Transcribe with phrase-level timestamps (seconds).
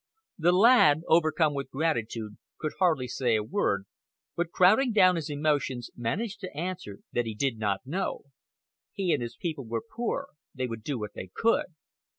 [0.39, 3.85] The lad, overcome with gratitude, could hardly say a word,
[4.35, 8.23] but crowding down his emotions, managed to answer that he did not know.
[8.93, 11.65] He and his people were poor, they would do what they could.